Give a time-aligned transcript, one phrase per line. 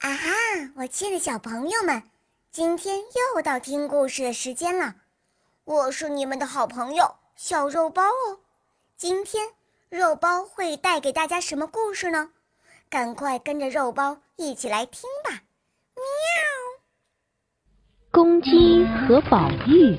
[0.00, 0.30] 啊哈！
[0.76, 2.02] 我亲爱的小朋友们，
[2.50, 2.96] 今天
[3.34, 4.94] 又到听故事的时间了。
[5.64, 8.38] 我是你们的好朋友小肉包哦。
[8.96, 9.48] 今天
[9.90, 12.30] 肉包会带给大家什么故事呢？
[12.88, 15.42] 赶快跟着肉包一起来听吧！
[15.94, 16.02] 喵。
[18.10, 19.98] 公鸡和宝玉。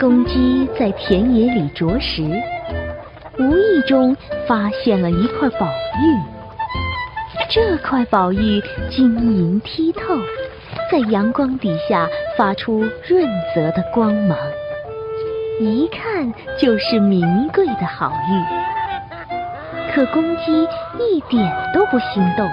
[0.00, 2.22] 公鸡在田野里啄食，
[3.38, 4.16] 无意中
[4.48, 6.41] 发现了一块宝玉。
[7.54, 10.16] 这块宝玉晶莹剔透，
[10.90, 14.38] 在阳光底下发出润泽的光芒，
[15.60, 19.92] 一看就是名贵的好玉。
[19.92, 20.66] 可公鸡
[20.98, 22.48] 一点都不心动，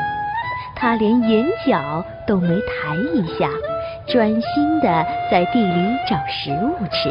[0.75, 3.49] 它连眼角都没抬一下，
[4.05, 7.09] 专心的在地里找食物吃。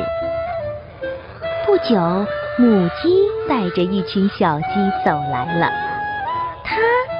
[1.65, 1.97] 不久，
[2.59, 3.17] 母鸡
[3.49, 4.67] 带着一群小鸡
[5.07, 5.88] 走来了。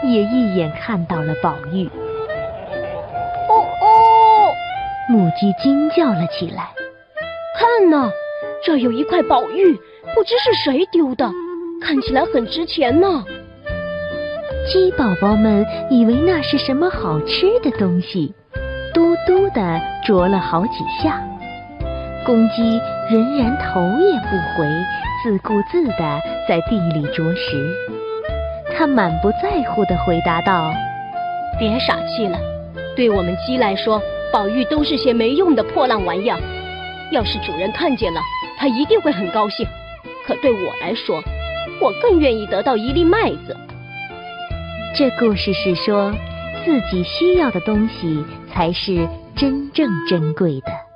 [0.05, 1.87] 也一眼看到了宝玉，
[3.49, 4.53] 哦哦！
[5.09, 6.71] 母鸡惊叫了起来。
[7.59, 8.11] 看呐，
[8.65, 9.75] 这有一块宝玉，
[10.15, 11.31] 不知是谁丢的，
[11.83, 13.25] 看起来很值钱呢。
[14.71, 18.35] 鸡宝宝们以为那是什么好吃的东西，
[18.93, 21.21] 嘟嘟的啄了好几下。
[22.27, 22.79] 公鸡
[23.11, 24.69] 仍然头也不回，
[25.25, 27.98] 自顾自的在地里啄食。
[28.79, 30.73] 他满不在乎地回答道
[31.59, 32.39] ：“别傻气了，
[32.95, 34.01] 对我们鸡来说，
[34.33, 36.39] 宝玉都是些没用的破烂玩意儿。
[37.11, 38.21] 要是主人看见了，
[38.57, 39.67] 他一定会很高兴。
[40.25, 41.21] 可对我来说，
[41.81, 43.57] 我更愿意得到一粒麦子。”
[44.95, 46.15] 这故事是说，
[46.65, 50.88] 自己需要的东西才是真正珍贵的。